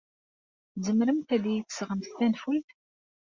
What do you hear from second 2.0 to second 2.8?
tanfult?